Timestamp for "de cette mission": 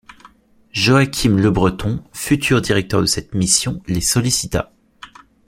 3.01-3.83